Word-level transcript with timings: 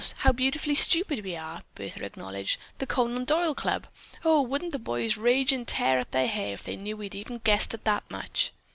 How 0.17 0.31
beautifully 0.31 0.73
stupid 0.73 1.23
we 1.23 1.35
are!" 1.35 1.61
Bertha 1.75 2.03
acknowledged. 2.03 2.57
"The 2.79 2.87
Conan 2.87 3.23
Doyle 3.25 3.53
Club! 3.53 3.85
O, 4.25 4.41
wouldn't 4.41 4.71
the 4.71 4.79
boys 4.79 5.15
rage 5.15 5.51
and 5.53 5.67
tear 5.67 6.03
their 6.05 6.25
hair 6.27 6.55
if 6.55 6.63
they 6.63 6.75
knew 6.75 6.97
we 6.97 7.05
had 7.05 7.43
guessed 7.43 7.69
even 7.75 7.81
that 7.83 8.09
much." 8.09 8.51